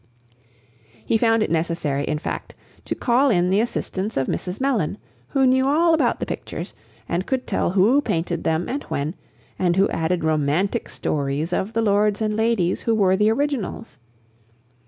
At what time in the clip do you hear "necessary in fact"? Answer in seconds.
1.51-2.55